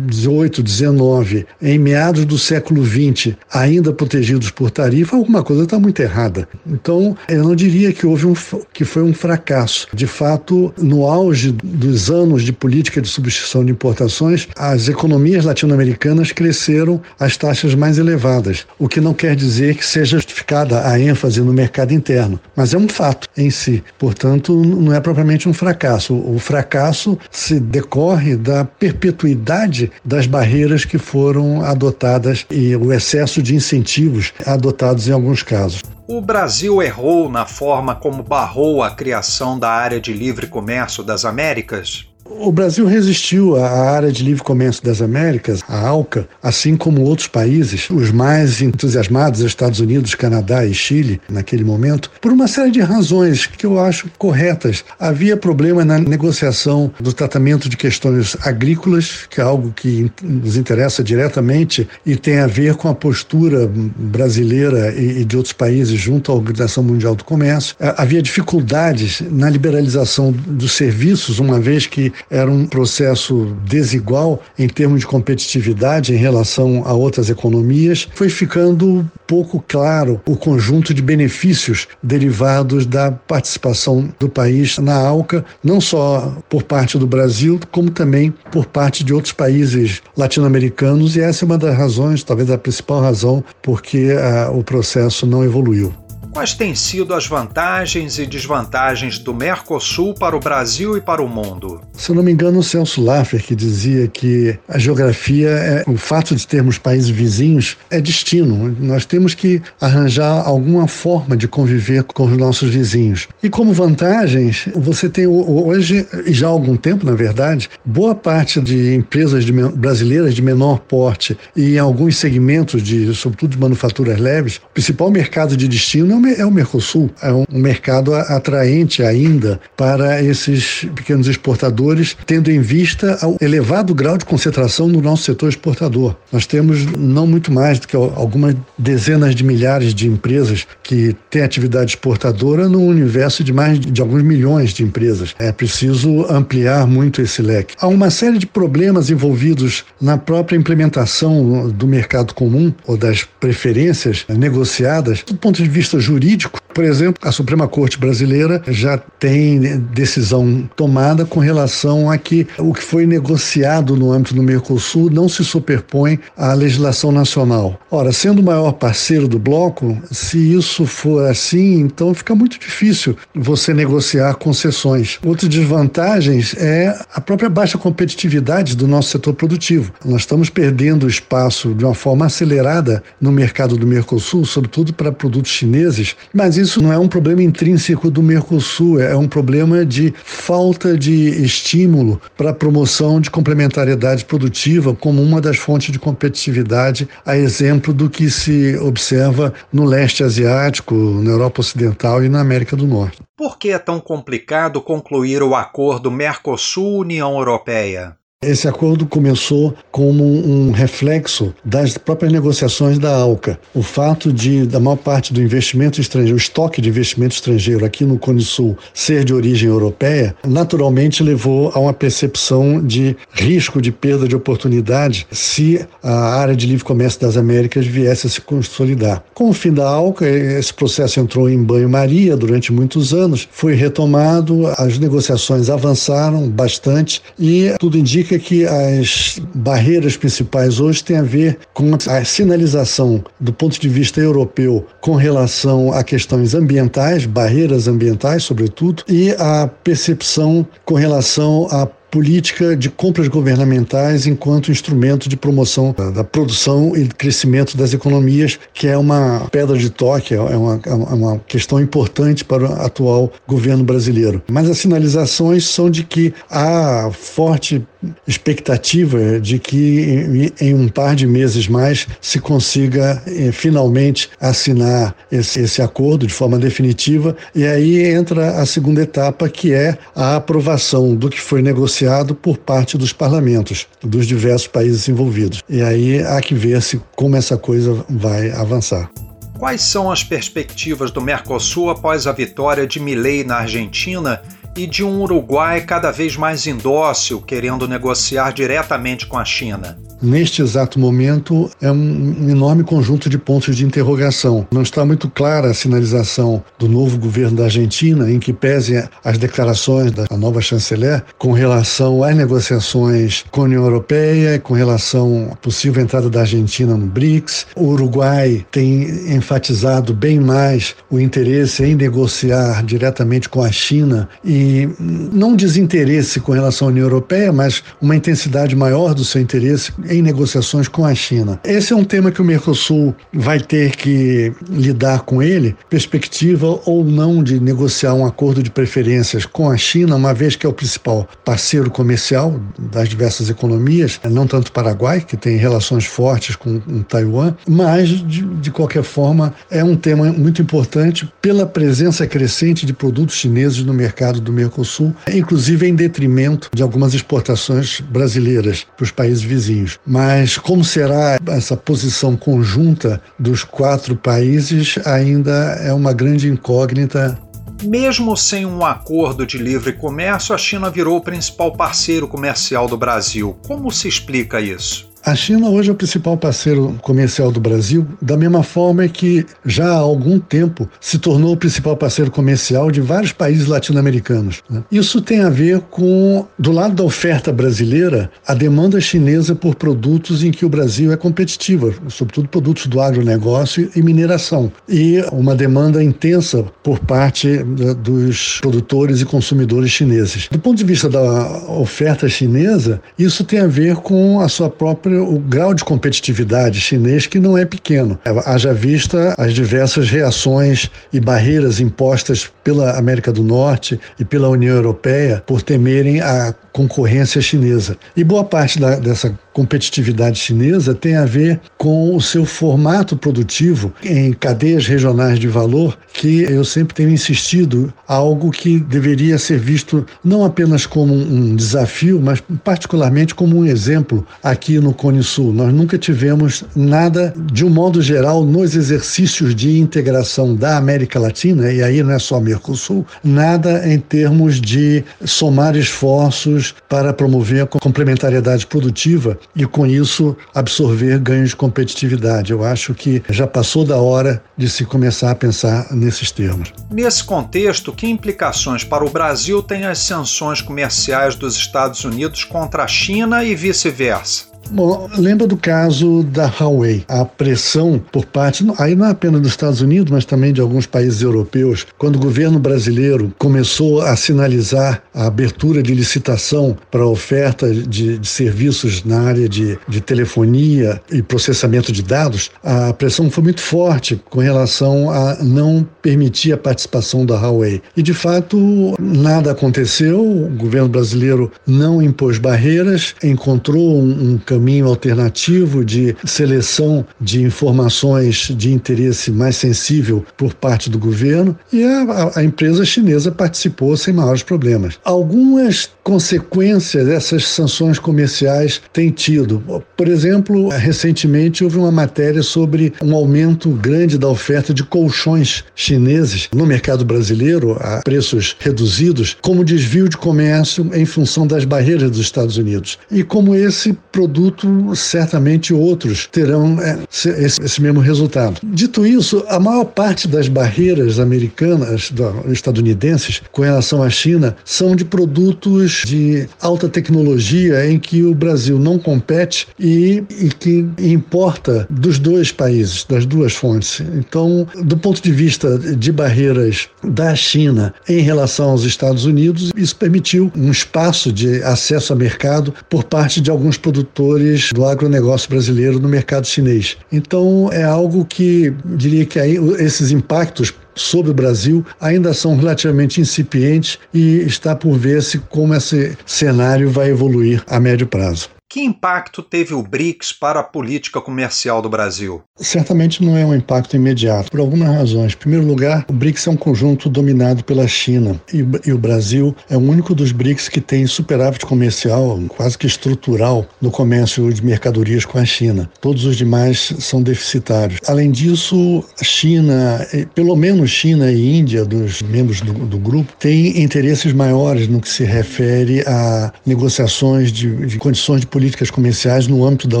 XVIII, 0.10 0.64
XIX, 0.66 1.46
em 1.60 1.78
meados 1.78 2.24
do 2.24 2.38
século 2.38 2.84
XX, 2.84 3.34
ainda 3.52 3.92
protegidos 3.92 4.50
por 4.50 4.70
tarifa, 4.70 5.16
alguma 5.16 5.42
coisa 5.42 5.64
está 5.64 5.78
muito 5.78 6.00
errada. 6.00 6.48
Então, 6.66 7.16
eu 7.28 7.42
não 7.42 7.54
diria 7.54 7.92
que 7.92 8.06
houve 8.06 8.26
um, 8.26 8.34
que 8.72 8.84
foi 8.84 9.02
um 9.02 9.14
fracasso. 9.14 9.88
De 9.94 10.06
fato, 10.06 10.72
no 10.78 11.06
auge 11.06 11.52
dos 11.52 12.10
anos 12.10 12.42
de 12.42 12.52
política 12.52 13.00
de 13.00 13.08
substituição 13.08 13.64
de 13.64 13.72
importações, 13.72 14.48
as 14.56 14.88
economias 14.88 15.44
latino-americanas 15.44 16.32
cresceram 16.32 17.00
às 17.18 17.36
taxas 17.36 17.74
mais 17.74 17.98
elevadas, 17.98 18.66
o 18.78 18.88
que 18.88 19.00
não 19.00 19.14
quer 19.14 19.36
dizer 19.36 19.76
que 19.76 19.84
seja 19.84 20.16
justificada 20.16 20.88
a 20.88 20.98
ênfase 20.98 21.40
no 21.40 21.52
mercado 21.52 21.92
interno, 21.92 22.40
mas 22.56 22.74
é 22.74 22.78
um 22.78 22.88
fato 22.88 23.28
em 23.36 23.50
si. 23.50 23.82
Portanto, 23.98 24.54
não 24.54 24.92
é 24.92 25.00
propriamente 25.00 25.37
um 25.46 25.52
fracasso. 25.52 26.14
O 26.14 26.38
fracasso 26.38 27.18
se 27.30 27.60
decorre 27.60 28.34
da 28.34 28.64
perpetuidade 28.64 29.92
das 30.02 30.26
barreiras 30.26 30.86
que 30.86 30.96
foram 30.96 31.62
adotadas 31.62 32.46
e 32.50 32.74
o 32.74 32.90
excesso 32.90 33.42
de 33.42 33.54
incentivos 33.54 34.32
adotados 34.46 35.06
em 35.06 35.12
alguns 35.12 35.42
casos. 35.42 35.82
O 36.06 36.22
Brasil 36.22 36.82
errou 36.82 37.28
na 37.28 37.44
forma 37.44 37.94
como 37.94 38.22
barrou 38.22 38.82
a 38.82 38.90
criação 38.90 39.58
da 39.58 39.68
área 39.68 40.00
de 40.00 40.14
livre 40.14 40.46
comércio 40.46 41.04
das 41.04 41.26
Américas? 41.26 42.07
O 42.30 42.52
Brasil 42.52 42.86
resistiu 42.86 43.56
à 43.56 43.90
área 43.90 44.12
de 44.12 44.22
livre 44.22 44.42
comércio 44.42 44.82
das 44.84 45.00
Américas, 45.00 45.62
a 45.66 45.80
ALCA, 45.88 46.28
assim 46.42 46.76
como 46.76 47.02
outros 47.02 47.26
países, 47.26 47.88
os 47.90 48.10
mais 48.10 48.60
entusiasmados, 48.60 49.40
Estados 49.40 49.80
Unidos, 49.80 50.14
Canadá 50.14 50.64
e 50.64 50.74
Chile, 50.74 51.20
naquele 51.28 51.64
momento, 51.64 52.10
por 52.20 52.30
uma 52.30 52.46
série 52.46 52.70
de 52.70 52.80
razões 52.80 53.46
que 53.46 53.64
eu 53.64 53.80
acho 53.80 54.10
corretas. 54.18 54.84
Havia 55.00 55.36
problema 55.36 55.84
na 55.84 55.98
negociação 55.98 56.92
do 57.00 57.12
tratamento 57.12 57.68
de 57.68 57.76
questões 57.76 58.36
agrícolas, 58.42 59.26
que 59.28 59.40
é 59.40 59.44
algo 59.44 59.72
que 59.72 60.10
nos 60.22 60.56
interessa 60.56 61.02
diretamente 61.02 61.88
e 62.04 62.14
tem 62.14 62.38
a 62.38 62.46
ver 62.46 62.74
com 62.74 62.88
a 62.88 62.94
postura 62.94 63.70
brasileira 63.96 64.94
e 64.94 65.24
de 65.24 65.36
outros 65.36 65.52
países 65.54 65.98
junto 65.98 66.30
à 66.30 66.34
Organização 66.34 66.84
Mundial 66.84 67.14
do 67.14 67.24
Comércio. 67.24 67.74
Havia 67.80 68.22
dificuldades 68.22 69.22
na 69.30 69.48
liberalização 69.48 70.30
dos 70.32 70.72
serviços, 70.72 71.38
uma 71.38 71.58
vez 71.58 71.86
que 71.86 72.12
era 72.30 72.50
um 72.50 72.66
processo 72.66 73.56
desigual 73.64 74.40
em 74.58 74.68
termos 74.68 75.00
de 75.00 75.06
competitividade 75.06 76.12
em 76.12 76.16
relação 76.16 76.82
a 76.84 76.92
outras 76.92 77.30
economias, 77.30 78.08
foi 78.14 78.28
ficando 78.28 79.08
pouco 79.26 79.62
claro 79.66 80.20
o 80.26 80.36
conjunto 80.36 80.94
de 80.94 81.02
benefícios 81.02 81.86
derivados 82.02 82.86
da 82.86 83.12
participação 83.12 84.08
do 84.18 84.28
país 84.28 84.78
na 84.78 84.94
ALCA, 84.94 85.44
não 85.62 85.80
só 85.80 86.36
por 86.48 86.62
parte 86.62 86.98
do 86.98 87.06
Brasil, 87.06 87.60
como 87.70 87.90
também 87.90 88.32
por 88.50 88.66
parte 88.66 89.04
de 89.04 89.12
outros 89.12 89.32
países 89.32 90.02
latino-americanos, 90.16 91.16
e 91.16 91.20
essa 91.20 91.44
é 91.44 91.46
uma 91.46 91.58
das 91.58 91.76
razões, 91.76 92.22
talvez 92.22 92.50
a 92.50 92.58
principal 92.58 93.00
razão, 93.00 93.44
porque 93.62 94.12
uh, 94.12 94.56
o 94.56 94.64
processo 94.64 95.26
não 95.26 95.44
evoluiu. 95.44 95.92
Quais 96.38 96.54
têm 96.54 96.72
sido 96.72 97.14
as 97.14 97.26
vantagens 97.26 98.16
e 98.16 98.24
desvantagens 98.24 99.18
do 99.18 99.34
Mercosul 99.34 100.14
para 100.14 100.36
o 100.36 100.38
Brasil 100.38 100.96
e 100.96 101.00
para 101.00 101.20
o 101.20 101.28
mundo? 101.28 101.80
Se 101.94 102.10
eu 102.10 102.14
não 102.14 102.22
me 102.22 102.30
engano, 102.30 102.60
o 102.60 102.62
Celso 102.62 103.02
Laffer 103.02 103.42
que 103.42 103.56
dizia 103.56 104.06
que 104.06 104.56
a 104.68 104.78
geografia, 104.78 105.48
é, 105.48 105.84
o 105.88 105.96
fato 105.96 106.36
de 106.36 106.46
termos 106.46 106.78
países 106.78 107.10
vizinhos 107.10 107.76
é 107.90 108.00
destino. 108.00 108.72
Nós 108.78 109.04
temos 109.04 109.34
que 109.34 109.60
arranjar 109.80 110.46
alguma 110.46 110.86
forma 110.86 111.36
de 111.36 111.48
conviver 111.48 112.04
com 112.04 112.26
os 112.26 112.36
nossos 112.36 112.70
vizinhos. 112.70 113.26
E 113.42 113.50
como 113.50 113.72
vantagens, 113.72 114.68
você 114.76 115.08
tem 115.08 115.26
hoje, 115.26 116.06
e 116.24 116.32
já 116.32 116.46
há 116.46 116.50
algum 116.50 116.76
tempo, 116.76 117.04
na 117.04 117.16
verdade, 117.16 117.68
boa 117.84 118.14
parte 118.14 118.60
de 118.60 118.94
empresas 118.94 119.44
de, 119.44 119.52
brasileiras 119.52 120.36
de 120.36 120.42
menor 120.42 120.78
porte 120.78 121.36
e 121.56 121.74
em 121.74 121.78
alguns 121.80 122.16
segmentos, 122.16 122.80
de, 122.80 123.12
sobretudo 123.12 123.50
de 123.50 123.58
manufaturas 123.58 124.20
leves, 124.20 124.58
o 124.58 124.72
principal 124.72 125.10
mercado 125.10 125.56
de 125.56 125.66
destino 125.66 126.12
é 126.12 126.16
o 126.16 126.27
é 126.36 126.44
o 126.44 126.50
Mercosul. 126.50 127.10
É 127.22 127.32
um 127.32 127.44
mercado 127.50 128.14
atraente 128.14 129.02
ainda 129.02 129.60
para 129.76 130.22
esses 130.22 130.86
pequenos 130.94 131.26
exportadores, 131.26 132.16
tendo 132.26 132.50
em 132.50 132.60
vista 132.60 133.18
o 133.26 133.36
elevado 133.40 133.94
grau 133.94 134.18
de 134.18 134.24
concentração 134.24 134.88
no 134.88 135.00
nosso 135.00 135.24
setor 135.24 135.48
exportador. 135.48 136.16
Nós 136.32 136.46
temos 136.46 136.84
não 136.96 137.26
muito 137.26 137.52
mais 137.52 137.78
do 137.78 137.88
que 137.88 137.96
algumas 137.96 138.54
dezenas 138.76 139.34
de 139.34 139.44
milhares 139.44 139.94
de 139.94 140.08
empresas 140.08 140.66
que 140.82 141.14
têm 141.30 141.42
atividade 141.42 141.92
exportadora 141.92 142.68
no 142.68 142.82
universo 142.82 143.42
de 143.42 143.52
mais 143.52 143.78
de 143.78 144.00
alguns 144.00 144.22
milhões 144.22 144.72
de 144.72 144.82
empresas. 144.82 145.34
É 145.38 145.52
preciso 145.52 146.26
ampliar 146.30 146.86
muito 146.86 147.22
esse 147.22 147.42
leque. 147.42 147.74
Há 147.80 147.86
uma 147.86 148.10
série 148.10 148.38
de 148.38 148.46
problemas 148.46 149.10
envolvidos 149.10 149.84
na 150.00 150.16
própria 150.16 150.56
implementação 150.56 151.68
do 151.70 151.86
mercado 151.86 152.34
comum 152.34 152.72
ou 152.86 152.96
das 152.96 153.24
preferências 153.24 154.24
negociadas 154.28 155.22
do 155.22 155.34
ponto 155.34 155.62
de 155.62 155.68
vista 155.68 155.98
jurídico. 156.08 156.67
Por 156.78 156.84
exemplo, 156.84 157.16
a 157.28 157.32
Suprema 157.32 157.66
Corte 157.66 157.98
Brasileira 157.98 158.62
já 158.68 158.96
tem 158.96 159.80
decisão 159.92 160.70
tomada 160.76 161.24
com 161.26 161.40
relação 161.40 162.08
a 162.08 162.16
que 162.16 162.46
o 162.56 162.72
que 162.72 162.84
foi 162.84 163.04
negociado 163.04 163.96
no 163.96 164.12
âmbito 164.12 164.32
do 164.32 164.44
Mercosul 164.44 165.10
não 165.10 165.28
se 165.28 165.44
superpõe 165.44 166.20
à 166.36 166.52
legislação 166.54 167.10
nacional. 167.10 167.80
Ora, 167.90 168.12
sendo 168.12 168.38
o 168.38 168.44
maior 168.44 168.74
parceiro 168.74 169.26
do 169.26 169.40
bloco, 169.40 170.00
se 170.12 170.54
isso 170.54 170.86
for 170.86 171.28
assim, 171.28 171.80
então 171.80 172.14
fica 172.14 172.32
muito 172.32 172.60
difícil 172.60 173.16
você 173.34 173.74
negociar 173.74 174.34
concessões. 174.34 175.18
Outra 175.26 175.48
desvantagens 175.48 176.54
é 176.56 176.96
a 177.12 177.20
própria 177.20 177.50
baixa 177.50 177.76
competitividade 177.76 178.76
do 178.76 178.86
nosso 178.86 179.10
setor 179.10 179.34
produtivo. 179.34 179.92
Nós 180.04 180.20
estamos 180.20 180.48
perdendo 180.48 181.08
espaço 181.08 181.74
de 181.74 181.84
uma 181.84 181.94
forma 181.94 182.26
acelerada 182.26 183.02
no 183.20 183.32
mercado 183.32 183.76
do 183.76 183.84
Mercosul, 183.84 184.44
sobretudo 184.44 184.92
para 184.92 185.10
produtos 185.10 185.50
chineses 185.50 186.14
mas 186.32 186.56
isso 186.56 186.67
não 186.76 186.92
é 186.92 186.98
um 186.98 187.08
problema 187.08 187.42
intrínseco 187.42 188.10
do 188.10 188.22
Mercosul, 188.22 189.00
é 189.00 189.16
um 189.16 189.28
problema 189.28 189.84
de 189.84 190.12
falta 190.24 190.96
de 190.96 191.42
estímulo 191.42 192.20
para 192.36 192.50
a 192.50 192.54
promoção 192.54 193.20
de 193.20 193.30
complementariedade 193.30 194.24
produtiva 194.24 194.94
como 194.94 195.22
uma 195.22 195.40
das 195.40 195.56
fontes 195.56 195.90
de 195.90 195.98
competitividade, 195.98 197.08
a 197.24 197.36
exemplo 197.36 197.92
do 197.92 198.10
que 198.10 198.30
se 198.30 198.76
observa 198.78 199.52
no 199.72 199.84
leste 199.84 200.22
asiático, 200.22 200.94
na 200.94 201.30
Europa 201.30 201.60
Ocidental 201.60 202.24
e 202.24 202.28
na 202.28 202.40
América 202.40 202.76
do 202.76 202.86
Norte. 202.86 203.18
Por 203.36 203.58
que 203.58 203.70
é 203.70 203.78
tão 203.78 204.00
complicado 204.00 204.80
concluir 204.80 205.42
o 205.42 205.54
acordo 205.54 206.10
Mercosul-União 206.10 207.36
Europeia? 207.36 208.16
Esse 208.40 208.68
acordo 208.68 209.04
começou 209.04 209.74
como 209.90 210.22
um 210.22 210.70
reflexo 210.70 211.52
das 211.64 211.98
próprias 211.98 212.32
negociações 212.32 212.96
da 212.96 213.12
ALCA. 213.12 213.58
O 213.74 213.82
fato 213.82 214.32
de, 214.32 214.64
da 214.64 214.78
maior 214.78 214.94
parte 214.94 215.34
do 215.34 215.42
investimento 215.42 216.00
estrangeiro, 216.00 216.36
o 216.36 216.38
estoque 216.38 216.80
de 216.80 216.88
investimento 216.88 217.34
estrangeiro 217.34 217.84
aqui 217.84 218.04
no 218.04 218.16
Cone 218.16 218.42
Sul 218.42 218.78
ser 218.94 219.24
de 219.24 219.34
origem 219.34 219.68
europeia, 219.68 220.36
naturalmente 220.46 221.20
levou 221.20 221.72
a 221.74 221.80
uma 221.80 221.92
percepção 221.92 222.80
de 222.80 223.16
risco 223.32 223.82
de 223.82 223.90
perda 223.90 224.28
de 224.28 224.36
oportunidade 224.36 225.26
se 225.32 225.84
a 226.00 226.36
área 226.36 226.54
de 226.54 226.68
livre 226.68 226.84
comércio 226.84 227.20
das 227.20 227.36
Américas 227.36 227.88
viesse 227.88 228.28
a 228.28 228.30
se 228.30 228.40
consolidar. 228.40 229.24
Com 229.34 229.50
o 229.50 229.52
fim 229.52 229.72
da 229.72 229.88
ALCA, 229.88 230.28
esse 230.28 230.72
processo 230.72 231.18
entrou 231.18 231.50
em 231.50 231.60
banho-maria 231.60 232.36
durante 232.36 232.72
muitos 232.72 233.12
anos, 233.12 233.48
foi 233.50 233.74
retomado, 233.74 234.68
as 234.78 234.96
negociações 234.96 235.68
avançaram 235.68 236.48
bastante 236.48 237.20
e 237.36 237.74
tudo 237.80 237.98
indica 237.98 238.27
que 238.36 238.66
as 238.66 239.40
barreiras 239.54 240.16
principais 240.16 240.80
hoje 240.80 241.04
têm 241.04 241.18
a 241.18 241.22
ver 241.22 241.56
com 241.72 241.92
a 241.94 242.24
sinalização 242.24 243.22
do 243.38 243.52
ponto 243.52 243.80
de 243.80 243.88
vista 243.88 244.20
europeu 244.20 244.84
com 245.00 245.14
relação 245.14 245.92
a 245.92 246.02
questões 246.02 246.52
ambientais, 246.52 247.26
barreiras 247.26 247.86
ambientais, 247.86 248.42
sobretudo, 248.42 249.04
e 249.08 249.30
a 249.38 249.68
percepção 249.68 250.66
com 250.84 250.94
relação 250.94 251.68
a 251.70 251.86
política 252.10 252.76
de 252.76 252.88
compras 252.88 253.28
governamentais 253.28 254.26
enquanto 254.26 254.70
instrumento 254.70 255.28
de 255.28 255.36
promoção 255.36 255.94
da 256.14 256.24
produção 256.24 256.96
e 256.96 257.06
crescimento 257.06 257.76
das 257.76 257.92
economias, 257.92 258.58
que 258.72 258.86
é 258.86 258.96
uma 258.96 259.46
pedra 259.50 259.76
de 259.76 259.90
toque, 259.90 260.34
é 260.34 260.40
uma, 260.40 260.80
é 260.84 260.94
uma 260.94 261.38
questão 261.40 261.80
importante 261.80 262.44
para 262.44 262.64
o 262.64 262.72
atual 262.82 263.32
governo 263.46 263.84
brasileiro. 263.84 264.42
Mas 264.50 264.68
as 264.68 264.78
sinalizações 264.78 265.66
são 265.66 265.90
de 265.90 266.02
que 266.02 266.32
há 266.50 267.10
forte 267.12 267.86
expectativa 268.26 269.40
de 269.40 269.58
que 269.58 270.52
em 270.60 270.74
um 270.74 270.88
par 270.88 271.16
de 271.16 271.26
meses 271.26 271.66
mais 271.66 272.06
se 272.20 272.38
consiga 272.38 273.22
eh, 273.26 273.50
finalmente 273.52 274.30
assinar 274.40 275.14
esse, 275.30 275.60
esse 275.60 275.82
acordo 275.82 276.26
de 276.26 276.32
forma 276.32 276.58
definitiva 276.58 277.36
e 277.54 277.66
aí 277.66 278.04
entra 278.04 278.60
a 278.60 278.66
segunda 278.66 279.02
etapa 279.02 279.48
que 279.48 279.72
é 279.72 279.98
a 280.14 280.36
aprovação 280.36 281.16
do 281.16 281.28
que 281.28 281.40
foi 281.40 281.60
negociado 281.60 282.34
por 282.34 282.56
parte 282.58 282.96
dos 282.96 283.12
parlamentos 283.12 283.86
dos 284.02 284.26
diversos 284.26 284.68
países 284.68 285.08
envolvidos. 285.08 285.62
E 285.68 285.82
aí 285.82 286.22
há 286.22 286.40
que 286.40 286.54
ver 286.54 286.80
se 286.82 287.00
como 287.16 287.36
essa 287.36 287.56
coisa 287.56 288.04
vai 288.08 288.50
avançar. 288.52 289.10
Quais 289.58 289.82
são 289.82 290.08
as 290.08 290.22
perspectivas 290.22 291.10
do 291.10 291.20
Mercosul 291.20 291.90
após 291.90 292.28
a 292.28 292.32
vitória 292.32 292.86
de 292.86 293.00
Milei 293.00 293.42
na 293.42 293.56
Argentina 293.56 294.40
e 294.78 294.86
de 294.86 295.02
um 295.02 295.20
Uruguai 295.20 295.80
cada 295.80 296.12
vez 296.12 296.36
mais 296.36 296.64
indócil, 296.64 297.42
querendo 297.42 297.88
negociar 297.88 298.52
diretamente 298.52 299.26
com 299.26 299.36
a 299.36 299.44
China? 299.44 299.98
Neste 300.20 300.62
exato 300.62 300.98
momento, 300.98 301.70
é 301.80 301.90
um 301.90 302.48
enorme 302.48 302.84
conjunto 302.84 303.28
de 303.28 303.38
pontos 303.38 303.76
de 303.76 303.84
interrogação. 303.84 304.66
Não 304.70 304.82
está 304.82 305.04
muito 305.04 305.28
clara 305.28 305.70
a 305.70 305.74
sinalização 305.74 306.62
do 306.78 306.88
novo 306.88 307.18
governo 307.18 307.56
da 307.56 307.64
Argentina, 307.64 308.30
em 308.30 308.38
que 308.38 308.52
pese 308.52 309.08
as 309.24 309.38
declarações 309.38 310.12
da 310.12 310.26
nova 310.36 310.60
chanceler 310.60 311.22
com 311.38 311.52
relação 311.52 312.22
às 312.22 312.36
negociações 312.36 313.44
com 313.50 313.62
a 313.62 313.64
União 313.64 313.84
Europeia, 313.84 314.58
com 314.58 314.74
relação 314.74 315.48
à 315.52 315.56
possível 315.56 316.02
entrada 316.02 316.28
da 316.28 316.40
Argentina 316.40 316.96
no 316.96 317.06
BRICS. 317.06 317.66
O 317.76 317.88
Uruguai 317.88 318.64
tem 318.70 319.34
enfatizado 319.34 320.14
bem 320.14 320.40
mais 320.40 320.94
o 321.10 321.18
interesse 321.18 321.84
em 321.84 321.94
negociar 321.94 322.82
diretamente 322.84 323.48
com 323.48 323.62
a 323.62 323.70
China 323.70 324.28
e 324.44 324.88
não 324.98 325.54
desinteresse 325.54 326.40
com 326.40 326.52
relação 326.52 326.88
à 326.88 326.90
União 326.90 327.04
Europeia, 327.04 327.52
mas 327.52 327.82
uma 328.00 328.16
intensidade 328.16 328.74
maior 328.74 329.14
do 329.14 329.24
seu 329.24 329.40
interesse 329.40 329.92
em 330.08 330.22
negociações 330.22 330.88
com 330.88 331.04
a 331.04 331.14
China. 331.14 331.60
Esse 331.64 331.92
é 331.92 331.96
um 331.96 332.04
tema 332.04 332.30
que 332.30 332.40
o 332.40 332.44
Mercosul 332.44 333.14
vai 333.32 333.60
ter 333.60 333.96
que 333.96 334.52
lidar 334.68 335.20
com 335.20 335.42
ele, 335.42 335.76
perspectiva 335.88 336.80
ou 336.84 337.04
não 337.04 337.42
de 337.42 337.60
negociar 337.60 338.14
um 338.14 338.26
acordo 338.26 338.62
de 338.62 338.70
preferências 338.70 339.44
com 339.44 339.70
a 339.70 339.76
China, 339.76 340.16
uma 340.16 340.34
vez 340.34 340.56
que 340.56 340.66
é 340.66 340.68
o 340.68 340.72
principal 340.72 341.28
parceiro 341.44 341.90
comercial 341.90 342.60
das 342.78 343.08
diversas 343.08 343.50
economias, 343.50 344.20
não 344.30 344.46
tanto 344.46 344.72
Paraguai, 344.72 345.20
que 345.20 345.36
tem 345.36 345.56
relações 345.56 346.04
fortes 346.04 346.56
com, 346.56 346.80
com 346.80 347.02
Taiwan, 347.02 347.54
mas 347.68 348.08
de, 348.08 348.42
de 348.42 348.70
qualquer 348.70 349.02
forma 349.02 349.54
é 349.70 349.82
um 349.82 349.96
tema 349.96 350.32
muito 350.32 350.62
importante 350.62 351.30
pela 351.40 351.66
presença 351.66 352.26
crescente 352.26 352.86
de 352.86 352.92
produtos 352.92 353.36
chineses 353.36 353.84
no 353.84 353.94
mercado 353.94 354.40
do 354.40 354.52
Mercosul, 354.52 355.14
inclusive 355.32 355.86
em 355.86 355.94
detrimento 355.94 356.70
de 356.74 356.82
algumas 356.82 357.14
exportações 357.14 358.00
brasileiras 358.00 358.86
para 358.96 359.04
os 359.04 359.10
países 359.10 359.42
vizinhos. 359.42 359.97
Mas 360.06 360.56
como 360.56 360.84
será 360.84 361.38
essa 361.48 361.76
posição 361.76 362.36
conjunta 362.36 363.20
dos 363.38 363.62
quatro 363.64 364.16
países 364.16 364.98
ainda 365.04 365.52
é 365.82 365.92
uma 365.92 366.12
grande 366.12 366.48
incógnita 366.48 367.38
mesmo 367.84 368.36
sem 368.36 368.66
um 368.66 368.84
acordo 368.84 369.46
de 369.46 369.56
livre 369.56 369.92
comércio, 369.92 370.52
a 370.52 370.58
China 370.58 370.90
virou 370.90 371.16
o 371.16 371.20
principal 371.20 371.72
parceiro 371.72 372.26
comercial 372.26 372.88
do 372.88 372.96
Brasil. 372.96 373.56
Como 373.66 373.90
se 373.92 374.08
explica 374.08 374.60
isso? 374.60 375.07
A 375.24 375.34
China 375.34 375.68
hoje 375.68 375.90
é 375.90 375.92
o 375.92 375.96
principal 375.96 376.36
parceiro 376.36 376.98
comercial 377.02 377.50
do 377.50 377.60
Brasil, 377.60 378.06
da 378.22 378.36
mesma 378.36 378.62
forma 378.62 379.06
que 379.08 379.44
já 379.64 379.88
há 379.88 379.96
algum 379.96 380.38
tempo 380.38 380.88
se 381.00 381.18
tornou 381.18 381.52
o 381.52 381.56
principal 381.56 381.96
parceiro 381.96 382.30
comercial 382.30 382.90
de 382.90 383.00
vários 383.00 383.32
países 383.32 383.66
latino-americanos. 383.66 384.62
Né? 384.70 384.82
Isso 384.90 385.20
tem 385.20 385.40
a 385.40 385.50
ver 385.50 385.80
com, 385.90 386.46
do 386.58 386.72
lado 386.72 386.94
da 386.94 387.04
oferta 387.04 387.52
brasileira, 387.52 388.30
a 388.46 388.54
demanda 388.54 389.00
chinesa 389.00 389.54
por 389.54 389.74
produtos 389.74 390.44
em 390.44 390.50
que 390.50 390.64
o 390.64 390.68
Brasil 390.68 391.12
é 391.12 391.16
competitivo, 391.16 391.94
sobretudo 392.08 392.48
produtos 392.48 392.86
do 392.86 393.00
agronegócio 393.00 393.90
e 393.94 394.02
mineração, 394.02 394.72
e 394.88 395.22
uma 395.32 395.54
demanda 395.54 396.02
intensa 396.02 396.64
por 396.82 396.98
parte 397.00 397.58
dos 398.02 398.60
produtores 398.60 399.20
e 399.20 399.24
consumidores 399.24 399.90
chineses. 399.90 400.48
Do 400.50 400.58
ponto 400.58 400.78
de 400.78 400.84
vista 400.84 401.08
da 401.08 401.70
oferta 401.72 402.28
chinesa, 402.28 403.00
isso 403.18 403.44
tem 403.44 403.60
a 403.60 403.66
ver 403.66 403.96
com 403.96 404.40
a 404.40 404.48
sua 404.48 404.70
própria 404.70 405.07
o 405.16 405.38
grau 405.38 405.74
de 405.74 405.84
competitividade 405.84 406.80
chinês 406.80 407.26
que 407.26 407.38
não 407.38 407.56
é 407.56 407.64
pequeno. 407.64 408.18
Haja 408.44 408.72
vista 408.72 409.34
as 409.38 409.54
diversas 409.54 410.10
reações 410.10 410.90
e 411.12 411.20
barreiras 411.20 411.80
impostas 411.80 412.50
pela 412.62 412.98
América 412.98 413.32
do 413.32 413.42
Norte 413.42 413.98
e 414.18 414.24
pela 414.24 414.48
União 414.48 414.76
Europeia 414.76 415.42
por 415.46 415.62
temerem 415.62 416.20
a 416.20 416.54
concorrência 416.72 417.40
chinesa. 417.40 417.96
E 418.16 418.22
boa 418.22 418.44
parte 418.44 418.78
da, 418.78 418.96
dessa 418.96 419.36
competitividade 419.52 420.38
chinesa 420.38 420.94
tem 420.94 421.16
a 421.16 421.24
ver 421.24 421.60
com 421.76 422.14
o 422.14 422.20
seu 422.20 422.44
formato 422.44 423.16
produtivo 423.16 423.92
em 424.04 424.32
cadeias 424.32 424.86
regionais 424.86 425.40
de 425.40 425.48
valor, 425.48 425.98
que 426.12 426.42
eu 426.42 426.64
sempre 426.64 426.94
tenho 426.94 427.10
insistido, 427.10 427.92
algo 428.08 428.50
que 428.50 428.80
deveria 428.80 429.36
ser 429.38 429.58
visto 429.58 430.06
não 430.24 430.42
apenas 430.42 430.86
como 430.86 431.14
um 431.14 431.54
desafio, 431.54 432.18
mas 432.20 432.42
particularmente 432.64 433.34
como 433.34 433.58
um 433.58 433.66
exemplo 433.66 434.26
aqui 434.42 434.78
no 434.80 434.94
Cone 434.94 435.22
Sul. 435.22 435.52
Nós 435.52 435.72
nunca 435.72 435.98
tivemos 435.98 436.64
nada, 436.74 437.34
de 437.52 437.66
um 437.66 437.68
modo 437.68 438.00
geral, 438.00 438.42
nos 438.42 438.74
exercícios 438.74 439.54
de 439.54 439.78
integração 439.78 440.54
da 440.54 440.78
América 440.78 441.18
Latina, 441.18 441.70
e 441.70 441.82
aí 441.82 442.02
não 442.02 442.12
é 442.12 442.18
só 442.18 442.40
Mercosul, 442.40 443.06
nada 443.22 443.86
em 443.86 443.98
termos 443.98 444.60
de 444.60 445.04
somar 445.24 445.76
esforços 445.76 446.74
para 446.88 447.12
promover 447.12 447.64
a 447.64 447.66
complementariedade 447.66 448.66
produtiva 448.66 449.38
e, 449.54 449.66
com 449.66 449.86
isso, 449.86 450.34
absorver 450.54 451.18
ganhos 451.18 451.50
de 451.50 451.56
competitividade. 451.56 452.52
Eu 452.52 452.64
acho 452.64 452.94
que 452.94 453.22
já 453.28 453.46
passou 453.46 453.84
da 453.84 453.98
hora 453.98 454.42
de 454.58 454.68
se 454.68 454.84
começar 454.84 455.30
a 455.30 455.34
pensar 455.36 455.94
nesses 455.94 456.32
termos. 456.32 456.72
Nesse 456.90 457.22
contexto, 457.22 457.92
que 457.92 458.08
implicações 458.08 458.82
para 458.82 459.04
o 459.04 459.10
Brasil 459.10 459.62
têm 459.62 459.86
as 459.86 460.00
sanções 460.00 460.60
comerciais 460.60 461.36
dos 461.36 461.56
Estados 461.56 462.04
Unidos 462.04 462.42
contra 462.42 462.82
a 462.82 462.88
China 462.88 463.44
e 463.44 463.54
vice-versa? 463.54 464.47
Bom, 464.70 465.08
lembra 465.16 465.46
do 465.46 465.56
caso 465.56 466.22
da 466.24 466.46
Huawei, 466.46 467.04
a 467.08 467.24
pressão 467.24 468.00
por 468.12 468.26
parte, 468.26 468.66
aí 468.78 468.94
não 468.94 469.06
é 469.06 469.10
apenas 469.10 469.40
dos 469.40 469.50
Estados 469.50 469.80
Unidos, 469.80 470.10
mas 470.10 470.24
também 470.24 470.52
de 470.52 470.60
alguns 470.60 470.86
países 470.86 471.22
europeus, 471.22 471.86
quando 471.96 472.16
o 472.16 472.20
governo 472.20 472.58
brasileiro 472.58 473.32
começou 473.38 474.02
a 474.02 474.14
sinalizar 474.14 475.02
a 475.14 475.26
abertura 475.26 475.82
de 475.82 475.94
licitação 475.94 476.76
para 476.90 477.06
oferta 477.06 477.72
de, 477.72 478.18
de 478.18 478.28
serviços 478.28 479.04
na 479.04 479.22
área 479.22 479.48
de, 479.48 479.78
de 479.88 480.00
telefonia 480.00 481.00
e 481.10 481.22
processamento 481.22 481.90
de 481.90 482.02
dados, 482.02 482.50
a 482.62 482.92
pressão 482.92 483.30
foi 483.30 483.44
muito 483.44 483.60
forte 483.60 484.20
com 484.28 484.40
relação 484.40 485.10
a 485.10 485.36
não 485.42 485.86
permitir 486.02 486.52
a 486.52 486.58
participação 486.58 487.24
da 487.24 487.40
Huawei. 487.40 487.80
E, 487.96 488.02
de 488.02 488.12
fato, 488.12 488.94
nada 489.00 489.52
aconteceu, 489.52 490.20
o 490.20 490.50
governo 490.50 490.88
brasileiro 490.88 491.50
não 491.66 492.02
impôs 492.02 492.38
barreiras, 492.38 493.14
encontrou 493.22 493.98
um, 493.98 494.32
um 494.32 494.38
caminho 494.38 494.57
alternativo 494.86 495.84
de 495.84 496.14
seleção 496.24 497.04
de 497.20 497.42
informações 497.42 498.52
de 498.56 498.72
interesse 498.72 499.30
mais 499.30 499.56
sensível 499.56 500.24
por 500.36 500.54
parte 500.54 500.90
do 500.90 500.98
governo 500.98 501.56
e 501.72 501.84
a, 501.84 502.32
a 502.36 502.44
empresa 502.44 502.84
chinesa 502.84 503.30
participou 503.30 503.96
sem 503.96 504.12
maiores 504.12 504.42
problemas. 504.42 504.98
Algumas 505.04 505.90
consequências 506.02 507.06
dessas 507.06 507.44
sanções 507.44 507.98
comerciais 507.98 508.80
têm 508.92 509.10
tido. 509.10 509.62
Por 509.96 510.08
exemplo, 510.08 510.68
recentemente 510.68 511.62
houve 511.62 511.78
uma 511.78 511.92
matéria 511.92 512.42
sobre 512.42 512.92
um 513.02 513.14
aumento 513.14 513.70
grande 513.70 514.18
da 514.18 514.28
oferta 514.28 514.72
de 514.72 514.82
colchões 514.82 515.64
chineses 515.74 516.48
no 516.54 516.66
mercado 516.66 517.04
brasileiro 517.04 517.72
a 517.80 518.00
preços 518.02 518.56
reduzidos, 518.58 519.36
como 519.40 519.64
desvio 519.64 520.08
de 520.08 520.16
comércio 520.16 520.88
em 520.94 521.04
função 521.04 521.46
das 521.46 521.64
barreiras 521.64 522.10
dos 522.10 522.20
Estados 522.20 522.56
Unidos. 522.56 522.98
E 523.10 523.22
como 523.22 523.54
esse 523.54 523.96
produto 524.10 524.47
produto, 524.48 524.96
certamente 524.96 525.72
outros 525.72 526.26
terão 526.30 526.80
é, 526.80 526.98
esse, 527.10 527.80
mesmo 527.80 528.00
resultado. 528.00 528.60
Dito 528.62 529.06
isso, 529.06 529.44
a 529.48 529.60
maior 529.60 529.84
parte 529.84 530.26
das 530.26 530.48
barreiras 530.48 531.18
americanas, 531.18 532.12
estadunidenses, 532.50 533.42
com 533.52 533.62
relação 533.62 534.02
à 534.02 534.10
China, 534.10 534.56
são 534.64 534.96
de 534.96 535.04
produtos 535.04 536.02
de 536.06 536.48
alta 536.60 536.88
tecnologia 536.88 537.88
em 537.90 537.98
que 537.98 538.22
o 538.22 538.34
Brasil 538.34 538.78
não 538.78 538.98
compete 538.98 539.68
e, 539.78 540.22
e 540.40 540.48
que 540.50 540.86
importa 540.98 541.86
dos 541.90 542.18
dois 542.18 542.50
países, 542.50 543.04
das 543.04 543.26
duas 543.26 543.52
fontes. 543.52 544.00
Então, 544.16 544.66
do 544.82 544.96
ponto 544.96 545.22
de 545.22 545.32
vista 545.32 545.78
de 545.78 546.12
barreiras 546.12 546.88
da 547.04 547.34
China 547.34 547.94
em 548.08 548.20
relação 548.20 548.70
aos 548.70 548.84
Estados 548.84 549.24
Unidos, 549.24 549.70
isso 549.76 549.96
permitiu 549.96 550.50
um 550.56 550.70
espaço 550.70 551.32
de 551.32 551.62
acesso 551.62 552.12
a 552.12 552.16
mercado 552.16 552.74
por 552.88 553.04
parte 553.04 553.40
de 553.40 553.50
alguns 553.50 553.76
produtores 553.76 554.37
do 554.74 554.84
agronegócio 554.84 555.48
brasileiro 555.48 555.98
no 555.98 556.08
mercado 556.08 556.46
chinês. 556.46 556.96
Então, 557.12 557.70
é 557.72 557.84
algo 557.84 558.24
que 558.24 558.72
diria 558.84 559.24
que 559.26 559.38
aí 559.38 559.56
esses 559.78 560.10
impactos 560.10 560.72
sobre 560.94 561.30
o 561.30 561.34
Brasil 561.34 561.84
ainda 562.00 562.34
são 562.34 562.56
relativamente 562.56 563.20
incipientes 563.20 563.98
e 564.12 564.38
está 564.40 564.74
por 564.74 564.96
ver 564.96 565.22
se 565.22 565.38
como 565.38 565.74
esse 565.74 566.16
cenário 566.26 566.90
vai 566.90 567.10
evoluir 567.10 567.62
a 567.66 567.78
médio 567.78 568.06
prazo. 568.06 568.57
Que 568.70 568.82
impacto 568.82 569.42
teve 569.42 569.72
o 569.72 569.82
BRICS 569.82 570.30
para 570.30 570.60
a 570.60 570.62
política 570.62 571.22
comercial 571.22 571.80
do 571.80 571.88
Brasil? 571.88 572.42
Certamente 572.54 573.24
não 573.24 573.34
é 573.34 573.46
um 573.46 573.54
impacto 573.54 573.96
imediato, 573.96 574.50
por 574.50 574.60
algumas 574.60 574.90
razões. 574.90 575.32
Em 575.32 575.38
primeiro 575.38 575.64
lugar, 575.64 576.04
o 576.06 576.12
BRICS 576.12 576.48
é 576.48 576.50
um 576.50 576.56
conjunto 576.56 577.08
dominado 577.08 577.64
pela 577.64 577.88
China 577.88 578.38
e, 578.52 578.92
o 578.92 578.98
Brasil 578.98 579.56
é 579.70 579.76
o 579.76 579.80
único 579.80 580.14
dos 580.14 580.32
BRICS 580.32 580.68
que 580.68 580.82
tem 580.82 581.06
superávit 581.06 581.64
comercial 581.64 582.38
quase 582.48 582.76
que 582.76 582.86
estrutural 582.86 583.66
no 583.80 583.90
comércio 583.90 584.52
de 584.52 584.62
mercadorias 584.62 585.24
com 585.24 585.38
a 585.38 585.46
China. 585.46 585.90
Todos 585.98 586.26
os 586.26 586.36
demais 586.36 586.92
são 586.98 587.22
deficitários. 587.22 588.00
Além 588.06 588.30
disso, 588.30 589.02
China, 589.22 590.06
pelo 590.34 590.54
menos 590.54 590.90
China 590.90 591.32
e 591.32 591.58
Índia, 591.58 591.86
dos 591.86 592.20
membros 592.20 592.60
do, 592.60 592.74
do 592.74 592.98
grupo, 592.98 593.32
têm 593.38 593.80
interesses 593.82 594.34
maiores 594.34 594.88
no 594.88 595.00
que 595.00 595.08
se 595.08 595.24
refere 595.24 596.02
a 596.06 596.52
negociações 596.66 597.50
de, 597.50 597.86
de 597.86 597.96
condições 597.96 598.42
de 598.42 598.46
políticas 598.58 598.90
comerciais 598.90 599.46
no 599.46 599.64
âmbito 599.64 599.86
da 599.86 600.00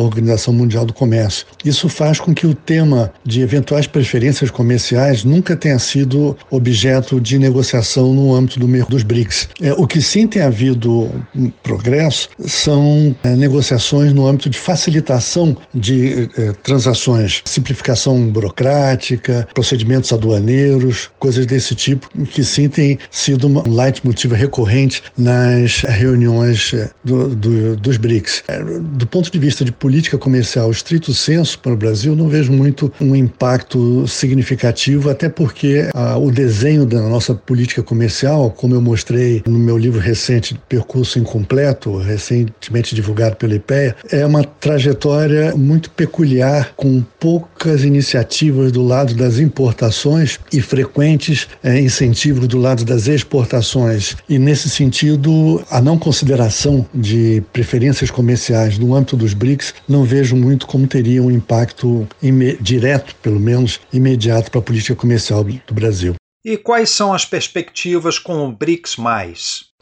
Organização 0.00 0.52
Mundial 0.52 0.84
do 0.84 0.92
Comércio. 0.92 1.46
Isso 1.64 1.88
faz 1.88 2.18
com 2.18 2.34
que 2.34 2.44
o 2.44 2.52
tema 2.52 3.12
de 3.24 3.40
eventuais 3.40 3.86
preferências 3.86 4.50
comerciais 4.50 5.22
nunca 5.22 5.54
tenha 5.54 5.78
sido 5.78 6.36
objeto 6.50 7.20
de 7.20 7.38
negociação 7.38 8.12
no 8.12 8.34
âmbito 8.34 8.58
do, 8.58 8.66
dos 8.86 9.04
BRICS. 9.04 9.48
É, 9.62 9.72
o 9.74 9.86
que 9.86 10.02
sim 10.02 10.26
tem 10.26 10.42
havido 10.42 11.08
progresso 11.62 12.30
são 12.40 13.14
é, 13.22 13.36
negociações 13.36 14.12
no 14.12 14.26
âmbito 14.26 14.50
de 14.50 14.58
facilitação 14.58 15.56
de 15.72 16.28
é, 16.36 16.50
transações, 16.64 17.42
simplificação 17.44 18.28
burocrática, 18.28 19.46
procedimentos 19.54 20.12
aduaneiros, 20.12 21.10
coisas 21.20 21.46
desse 21.46 21.76
tipo, 21.76 22.08
que 22.26 22.42
sim 22.42 22.68
tem 22.68 22.98
sido 23.08 23.46
um 23.46 23.72
leitmotiv 23.72 24.32
recorrente 24.32 25.00
nas 25.16 25.82
reuniões 25.82 26.74
é, 26.74 26.90
do, 27.04 27.28
do, 27.36 27.76
dos 27.76 27.96
BRICS. 27.96 28.47
Do 28.92 29.06
ponto 29.06 29.30
de 29.30 29.38
vista 29.38 29.62
de 29.62 29.70
política 29.70 30.16
comercial 30.16 30.70
estrito 30.70 31.12
senso 31.12 31.58
para 31.58 31.74
o 31.74 31.76
Brasil, 31.76 32.16
não 32.16 32.28
vejo 32.28 32.50
muito 32.50 32.90
um 32.98 33.14
impacto 33.14 34.06
significativo, 34.08 35.10
até 35.10 35.28
porque 35.28 35.90
ah, 35.92 36.16
o 36.16 36.30
desenho 36.30 36.86
da 36.86 36.98
nossa 37.02 37.34
política 37.34 37.82
comercial, 37.82 38.50
como 38.50 38.74
eu 38.74 38.80
mostrei 38.80 39.42
no 39.46 39.58
meu 39.58 39.76
livro 39.76 40.00
recente, 40.00 40.58
Percurso 40.66 41.18
Incompleto, 41.18 41.98
recentemente 41.98 42.94
divulgado 42.94 43.36
pela 43.36 43.54
IPEA, 43.54 43.94
é 44.10 44.24
uma 44.24 44.42
trajetória 44.42 45.54
muito 45.54 45.90
peculiar, 45.90 46.72
com 46.74 47.04
poucas 47.20 47.84
iniciativas 47.84 48.72
do 48.72 48.82
lado 48.82 49.12
das 49.14 49.38
importações 49.38 50.40
e 50.50 50.62
frequentes 50.62 51.48
é, 51.62 51.78
incentivos 51.78 52.48
do 52.48 52.58
lado 52.58 52.82
das 52.82 53.08
exportações. 53.08 54.16
E, 54.26 54.38
nesse 54.38 54.70
sentido, 54.70 55.62
a 55.70 55.82
não 55.82 55.98
consideração 55.98 56.86
de 56.94 57.42
preferências 57.52 58.10
comerciais 58.10 58.37
comerciais 58.38 58.78
no 58.78 58.94
âmbito 58.94 59.16
dos 59.16 59.34
BRICS, 59.34 59.74
não 59.88 60.04
vejo 60.04 60.36
muito 60.36 60.66
como 60.66 60.86
teria 60.86 61.22
um 61.22 61.30
impacto 61.30 62.08
direto, 62.60 63.14
pelo 63.16 63.40
menos 63.40 63.80
imediato, 63.92 64.50
para 64.50 64.60
a 64.60 64.62
política 64.62 64.94
comercial 64.94 65.42
do 65.42 65.74
Brasil. 65.74 66.14
E 66.44 66.56
quais 66.56 66.88
são 66.90 67.12
as 67.12 67.24
perspectivas 67.24 68.18
com 68.18 68.46
o 68.46 68.52
BRICS? 68.52 68.96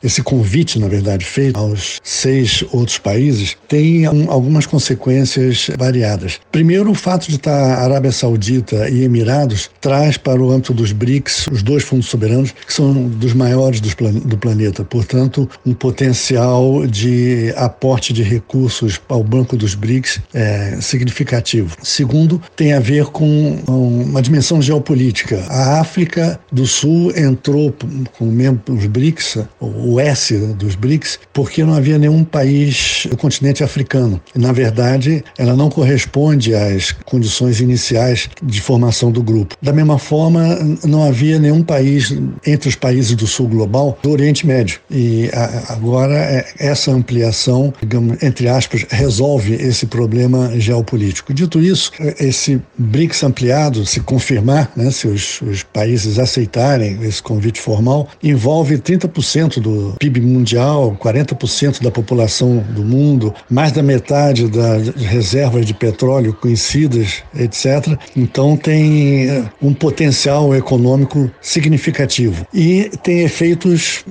Esse 0.02 0.22
convite, 0.22 0.78
na 0.78 0.88
verdade, 0.88 1.24
feito 1.24 1.58
aos 1.58 2.00
seis 2.04 2.62
outros 2.70 2.98
países, 2.98 3.56
tem 3.66 4.06
um, 4.06 4.30
algumas 4.30 4.66
consequências 4.66 5.70
variadas. 5.78 6.38
Primeiro, 6.52 6.90
o 6.90 6.94
fato 6.94 7.28
de 7.28 7.36
estar 7.36 7.78
Arábia 7.78 8.12
Saudita 8.12 8.90
e 8.90 9.04
Emirados 9.04 9.70
traz 9.80 10.18
para 10.18 10.38
o 10.38 10.50
âmbito 10.50 10.74
dos 10.74 10.92
BRICS 10.92 11.46
os 11.50 11.62
dois 11.62 11.82
fundos 11.82 12.08
soberanos, 12.08 12.52
que 12.52 12.74
são 12.74 13.08
dos 13.08 13.32
maiores 13.32 13.80
plan 13.94 14.12
do 14.12 14.36
planeta, 14.36 14.84
portanto, 14.84 15.48
um 15.64 15.72
potencial 15.72 16.86
de 16.86 17.54
aporte 17.56 18.12
de 18.12 18.22
recursos 18.22 19.00
ao 19.08 19.24
Banco 19.24 19.56
dos 19.56 19.74
BRICS 19.74 20.20
é 20.34 20.78
significativo. 20.78 21.74
Segundo, 21.82 22.42
tem 22.54 22.74
a 22.74 22.80
ver 22.80 23.06
com 23.06 23.58
uma 23.66 24.20
dimensão 24.20 24.60
geopolítica. 24.60 25.42
A 25.48 25.80
África 25.80 26.38
do 26.52 26.66
Sul 26.66 27.16
entrou 27.16 27.74
com 28.18 28.26
membros 28.26 28.84
BRICS, 28.84 29.38
o 29.86 30.00
S 30.00 30.36
dos 30.54 30.74
BRICS, 30.74 31.18
porque 31.32 31.64
não 31.64 31.74
havia 31.74 31.98
nenhum 31.98 32.24
país 32.24 33.06
do 33.08 33.16
continente 33.16 33.62
africano. 33.62 34.20
Na 34.34 34.52
verdade, 34.52 35.24
ela 35.38 35.54
não 35.54 35.70
corresponde 35.70 36.54
às 36.54 36.92
condições 37.04 37.60
iniciais 37.60 38.28
de 38.42 38.60
formação 38.60 39.10
do 39.10 39.22
grupo. 39.22 39.56
Da 39.62 39.72
mesma 39.72 39.98
forma, 39.98 40.58
não 40.84 41.04
havia 41.04 41.38
nenhum 41.38 41.62
país 41.62 42.14
entre 42.46 42.68
os 42.68 42.74
países 42.74 43.14
do 43.14 43.26
sul 43.26 43.48
global 43.48 43.98
do 44.02 44.10
Oriente 44.10 44.46
Médio. 44.46 44.80
E 44.90 45.30
agora 45.68 46.14
é, 46.14 46.46
essa 46.58 46.90
ampliação, 46.90 47.72
digamos, 47.80 48.22
entre 48.22 48.48
aspas, 48.48 48.84
resolve 48.90 49.54
esse 49.54 49.86
problema 49.86 50.58
geopolítico. 50.58 51.32
Dito 51.32 51.60
isso, 51.60 51.92
esse 52.18 52.60
BRICS 52.78 53.24
ampliado, 53.24 53.86
se 53.86 54.00
confirmar, 54.00 54.70
né, 54.76 54.90
se 54.90 55.06
os, 55.06 55.40
os 55.42 55.62
países 55.62 56.18
aceitarem 56.18 56.98
esse 57.02 57.22
convite 57.22 57.60
formal, 57.60 58.08
envolve 58.22 58.78
30% 58.78 59.60
do 59.60 59.75
PIB 59.98 60.20
mundial, 60.20 60.96
40% 61.00 61.82
da 61.82 61.90
população 61.90 62.64
do 62.70 62.84
mundo, 62.84 63.34
mais 63.50 63.72
da 63.72 63.82
metade 63.82 64.48
das 64.48 64.88
reservas 64.96 65.66
de 65.66 65.74
petróleo 65.74 66.34
conhecidas, 66.34 67.22
etc. 67.38 67.98
Então 68.16 68.56
tem 68.56 69.28
eh, 69.28 69.44
um 69.60 69.72
potencial 69.72 70.54
econômico 70.54 71.30
significativo 71.40 72.46
e 72.52 72.90
tem 73.02 73.20
efeitos 73.20 74.04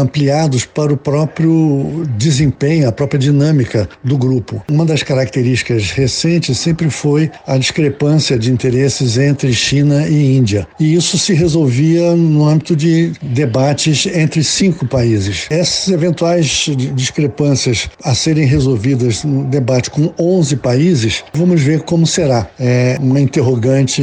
ampliados 0.00 0.64
para 0.64 0.92
o 0.92 0.96
próprio 0.96 2.04
desempenho, 2.16 2.88
a 2.88 2.92
própria 2.92 3.18
dinâmica 3.18 3.88
do 4.02 4.16
grupo. 4.16 4.62
Uma 4.70 4.84
das 4.84 5.02
características 5.02 5.90
recentes 5.90 6.58
sempre 6.58 6.90
foi 6.90 7.30
a 7.46 7.56
discrepância 7.56 8.38
de 8.38 8.50
interesses 8.50 9.16
entre 9.18 9.52
China 9.52 10.08
e 10.08 10.36
Índia. 10.36 10.66
E 10.78 10.94
isso 10.94 11.18
se 11.18 11.34
resolvia 11.34 12.14
no 12.14 12.46
âmbito 12.46 12.74
de 12.74 13.12
debates 13.22 14.06
entre 14.06 14.42
cinco 14.42 14.86
países 14.86 15.01
países. 15.02 15.46
Essas 15.50 15.92
eventuais 15.92 16.70
discrepâncias 16.94 17.90
a 18.04 18.14
serem 18.14 18.46
resolvidas 18.46 19.24
no 19.24 19.44
debate 19.44 19.90
com 19.90 20.12
11 20.18 20.56
países, 20.56 21.24
vamos 21.34 21.60
ver 21.60 21.82
como 21.82 22.06
será. 22.06 22.48
É 22.58 22.96
uma 23.00 23.20
interrogante 23.20 24.02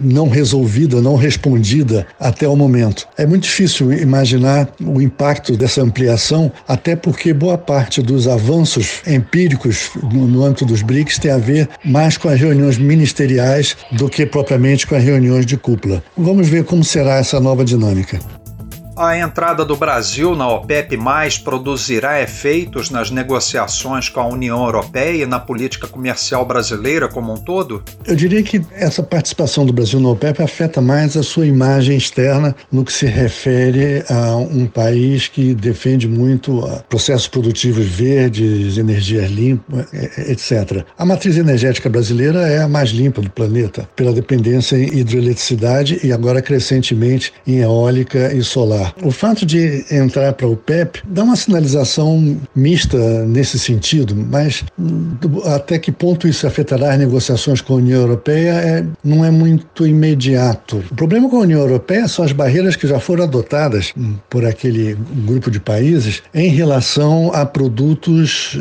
não 0.00 0.28
resolvida, 0.28 1.02
não 1.02 1.16
respondida 1.16 2.06
até 2.18 2.48
o 2.48 2.56
momento. 2.56 3.06
É 3.18 3.26
muito 3.26 3.42
difícil 3.42 3.92
imaginar 3.92 4.68
o 4.80 5.02
impacto 5.02 5.54
dessa 5.54 5.82
ampliação, 5.82 6.50
até 6.66 6.96
porque 6.96 7.34
boa 7.34 7.58
parte 7.58 8.00
dos 8.00 8.26
avanços 8.26 9.02
empíricos 9.06 9.90
no, 10.02 10.26
no 10.26 10.44
âmbito 10.44 10.64
dos 10.64 10.80
BRICS 10.80 11.18
tem 11.18 11.30
a 11.30 11.38
ver 11.38 11.68
mais 11.84 12.16
com 12.16 12.28
as 12.30 12.40
reuniões 12.40 12.78
ministeriais 12.78 13.76
do 13.92 14.08
que 14.08 14.24
propriamente 14.24 14.86
com 14.86 14.94
as 14.94 15.04
reuniões 15.04 15.44
de 15.44 15.58
cúpula. 15.58 16.02
Vamos 16.16 16.48
ver 16.48 16.64
como 16.64 16.82
será 16.82 17.16
essa 17.16 17.38
nova 17.38 17.64
dinâmica. 17.64 18.18
A 18.94 19.16
entrada 19.16 19.64
do 19.64 19.74
Brasil 19.74 20.36
na 20.36 20.46
OPEP 20.48 20.98
produzirá 21.42 22.20
efeitos 22.20 22.90
nas 22.90 23.10
negociações 23.10 24.10
com 24.10 24.20
a 24.20 24.26
União 24.26 24.62
Europeia 24.62 25.22
e 25.22 25.26
na 25.26 25.40
política 25.40 25.86
comercial 25.86 26.44
brasileira 26.44 27.08
como 27.08 27.32
um 27.32 27.36
todo? 27.36 27.82
Eu 28.06 28.14
diria 28.14 28.42
que 28.42 28.60
essa 28.72 29.02
participação 29.02 29.64
do 29.64 29.72
Brasil 29.72 29.98
na 29.98 30.10
OPEP 30.10 30.42
afeta 30.42 30.82
mais 30.82 31.16
a 31.16 31.22
sua 31.22 31.46
imagem 31.46 31.96
externa 31.96 32.54
no 32.70 32.84
que 32.84 32.92
se 32.92 33.06
refere 33.06 34.04
a 34.10 34.36
um 34.36 34.66
país 34.66 35.26
que 35.26 35.54
defende 35.54 36.06
muito 36.06 36.62
processos 36.90 37.28
produtivos 37.28 37.86
verdes, 37.86 38.76
energias 38.76 39.30
limpas, 39.30 39.86
etc. 40.28 40.84
A 40.98 41.06
matriz 41.06 41.38
energética 41.38 41.88
brasileira 41.88 42.40
é 42.46 42.62
a 42.62 42.68
mais 42.68 42.90
limpa 42.90 43.22
do 43.22 43.30
planeta, 43.30 43.88
pela 43.96 44.12
dependência 44.12 44.76
em 44.76 44.98
hidroeletricidade 44.98 45.98
e 46.04 46.12
agora 46.12 46.42
crescentemente 46.42 47.32
em 47.46 47.60
eólica 47.60 48.32
e 48.34 48.42
solar. 48.42 48.81
O 49.02 49.10
fato 49.10 49.44
de 49.44 49.84
entrar 49.90 50.32
para 50.32 50.46
o 50.46 50.56
PEP 50.56 51.00
dá 51.06 51.24
uma 51.24 51.36
sinalização 51.36 52.38
mista 52.54 52.98
nesse 53.26 53.58
sentido, 53.58 54.14
mas 54.16 54.64
até 55.46 55.78
que 55.78 55.92
ponto 55.92 56.26
isso 56.28 56.46
afetará 56.46 56.92
as 56.92 56.98
negociações 56.98 57.60
com 57.60 57.74
a 57.74 57.76
União 57.76 58.00
Europeia 58.00 58.52
é, 58.52 58.84
não 59.04 59.24
é 59.24 59.30
muito 59.30 59.86
imediato. 59.86 60.82
O 60.90 60.94
problema 60.94 61.28
com 61.28 61.36
a 61.36 61.40
União 61.40 61.60
Europeia 61.60 62.08
são 62.08 62.24
as 62.24 62.32
barreiras 62.32 62.76
que 62.76 62.86
já 62.86 62.98
foram 62.98 63.24
adotadas 63.24 63.92
por 64.28 64.44
aquele 64.44 64.96
grupo 65.26 65.50
de 65.50 65.60
países 65.60 66.22
em 66.34 66.48
relação 66.48 67.30
a 67.34 67.44
produtos, 67.44 68.58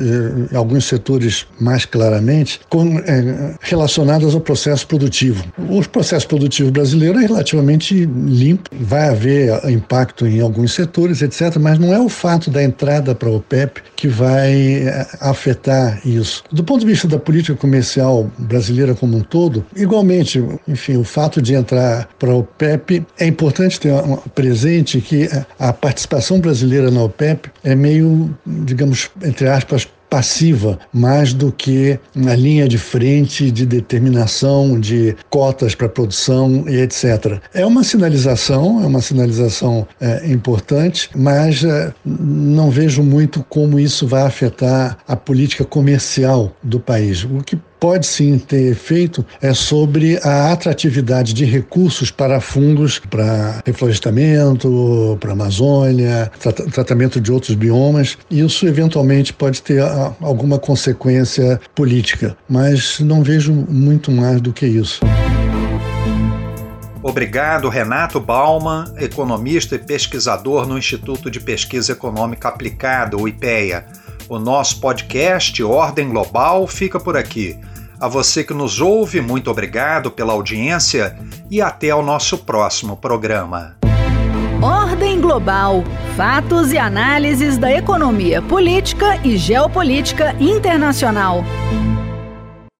eh, 0.51 0.55
alguns 0.55 0.85
setores 0.85 1.45
mais 1.59 1.85
claramente, 1.85 2.59
com, 2.69 2.99
eh, 2.99 3.55
relacionados 3.61 4.33
ao 4.33 4.41
processo 4.41 4.87
produtivo. 4.87 5.43
O 5.69 5.81
processo 5.87 6.27
produtivo 6.27 6.71
brasileiro 6.71 7.19
é 7.19 7.25
relativamente 7.25 8.05
limpo, 8.05 8.69
vai 8.79 9.09
haver 9.09 9.69
impacto 9.69 10.10
em 10.21 10.41
alguns 10.41 10.73
setores, 10.73 11.21
etc., 11.21 11.57
mas 11.59 11.79
não 11.79 11.93
é 11.93 11.99
o 11.99 12.09
fato 12.09 12.49
da 12.49 12.63
entrada 12.63 13.15
para 13.15 13.29
o 13.29 13.37
OPEP 13.37 13.81
que 13.95 14.07
vai 14.07 14.83
eh, 14.83 15.07
afetar 15.19 15.99
isso. 16.05 16.43
Do 16.51 16.63
ponto 16.63 16.81
de 16.81 16.87
vista 16.87 17.07
da 17.07 17.19
política 17.19 17.55
comercial 17.57 18.29
brasileira 18.37 18.95
como 18.95 19.17
um 19.17 19.21
todo, 19.21 19.65
igualmente, 19.75 20.43
enfim, 20.67 20.97
o 20.97 21.03
fato 21.03 21.41
de 21.41 21.53
entrar 21.53 22.07
para 22.19 22.29
o 22.29 22.39
OPEP 22.39 23.05
é 23.19 23.27
importante 23.27 23.79
ter 23.79 23.93
presente 24.35 24.99
que 25.01 25.29
a 25.59 25.73
participação 25.73 26.39
brasileira 26.39 26.89
na 26.89 27.03
OPEP 27.03 27.49
é 27.63 27.75
meio, 27.75 28.35
digamos, 28.45 29.09
entre 29.23 29.47
aspas, 29.47 29.87
passiva 30.11 30.77
mais 30.93 31.33
do 31.33 31.53
que 31.53 31.97
na 32.13 32.35
linha 32.35 32.67
de 32.67 32.77
frente 32.77 33.49
de 33.49 33.65
determinação 33.65 34.77
de 34.77 35.15
cotas 35.29 35.73
para 35.73 35.87
produção 35.87 36.65
e 36.67 36.81
etc. 36.81 37.39
É 37.53 37.65
uma 37.65 37.81
sinalização, 37.81 38.83
é 38.83 38.85
uma 38.85 39.01
sinalização 39.01 39.87
é, 40.01 40.29
importante, 40.29 41.09
mas 41.15 41.63
é, 41.63 41.93
não 42.05 42.69
vejo 42.69 43.01
muito 43.01 43.41
como 43.47 43.79
isso 43.79 44.05
vai 44.05 44.23
afetar 44.23 44.97
a 45.07 45.15
política 45.15 45.63
comercial 45.63 46.53
do 46.61 46.77
país. 46.77 47.23
O 47.23 47.41
que 47.41 47.57
pode 47.81 48.05
sim 48.05 48.37
ter 48.37 48.71
efeito 48.71 49.25
é 49.41 49.55
sobre 49.55 50.19
a 50.23 50.51
atratividade 50.51 51.33
de 51.33 51.45
recursos 51.45 52.11
para 52.11 52.39
fundos 52.39 52.99
para 52.99 53.59
reflorestamento, 53.65 55.17
para 55.19 55.31
Amazônia, 55.31 56.31
tra 56.39 56.53
tratamento 56.53 57.19
de 57.19 57.31
outros 57.31 57.55
biomas. 57.55 58.19
Isso 58.29 58.67
eventualmente 58.67 59.33
pode 59.33 59.63
ter 59.63 59.81
a, 59.81 60.13
alguma 60.21 60.59
consequência 60.59 61.59
política, 61.73 62.37
mas 62.47 62.99
não 62.99 63.23
vejo 63.23 63.51
muito 63.51 64.11
mais 64.11 64.39
do 64.39 64.53
que 64.53 64.67
isso. 64.67 65.01
Obrigado, 67.01 67.67
Renato 67.67 68.19
Bauman, 68.19 68.93
economista 68.97 69.73
e 69.73 69.79
pesquisador 69.79 70.67
no 70.67 70.77
Instituto 70.77 71.31
de 71.31 71.39
Pesquisa 71.39 71.93
Econômica 71.93 72.47
Aplicada, 72.47 73.17
o 73.17 73.27
IPEA. 73.27 73.87
O 74.29 74.37
nosso 74.37 74.79
podcast 74.79 75.63
Ordem 75.63 76.09
Global 76.09 76.67
fica 76.67 76.99
por 76.99 77.17
aqui. 77.17 77.59
A 78.01 78.07
você 78.07 78.43
que 78.43 78.51
nos 78.51 78.81
ouve, 78.81 79.21
muito 79.21 79.51
obrigado 79.51 80.09
pela 80.09 80.33
audiência 80.33 81.15
e 81.51 81.61
até 81.61 81.91
ao 81.91 82.01
nosso 82.01 82.39
próximo 82.39 82.97
programa. 82.97 83.77
Ordem 84.59 85.21
Global. 85.21 85.83
Fatos 86.17 86.71
e 86.73 86.79
análises 86.79 87.59
da 87.59 87.71
economia 87.71 88.41
política 88.41 89.17
e 89.23 89.37
geopolítica 89.37 90.35
internacional. 90.39 91.43